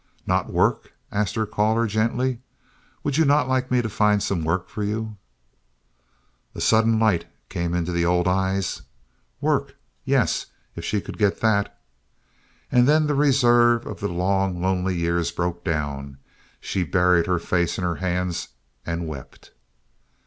[0.25, 2.39] "Not work?" asked her caller, gently.
[3.03, 5.17] "Would you not like me to find some work for you?"
[6.55, 8.81] A sudden light came into the old eyes.
[9.41, 11.79] "Work yes, if she could get that"
[12.71, 16.17] And then the reserve of the long, lonely years broke down.
[16.59, 18.47] She buried her face in her hands
[18.83, 19.51] and wept.